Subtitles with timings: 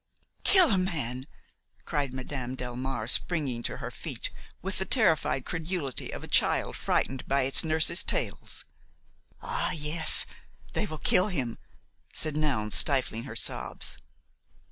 [0.43, 1.25] "Kill a man!"
[1.85, 7.27] cried Madame Delmare, springing to her feet with the terrified credulity of a child frightened
[7.27, 8.65] by it's nurse's tales.
[9.43, 9.69] "Ah!
[9.73, 10.25] yes,
[10.73, 11.59] they will kill him,"
[12.15, 13.99] said Noun, stifling her sobs.